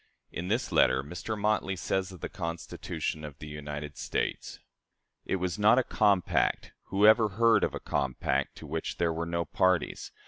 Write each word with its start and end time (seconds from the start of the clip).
In 0.31 0.47
this 0.47 0.71
letter 0.71 1.03
Mr. 1.03 1.37
Motley 1.37 1.75
says 1.75 2.11
of 2.11 2.21
the 2.21 2.27
Constitution 2.27 3.23
of 3.23 3.37
the 3.37 3.45
United 3.47 3.97
States: 3.99 4.57
"It 5.25 5.35
was 5.35 5.59
not 5.59 5.77
a 5.77 5.83
compact. 5.83 6.71
Who 6.85 7.05
ever 7.05 7.29
heard 7.29 7.63
of 7.63 7.75
a 7.75 7.79
compact 7.79 8.55
to 8.55 8.65
which 8.65 8.97
there 8.97 9.13
were 9.13 9.27
no 9.27 9.45
parties? 9.45 10.11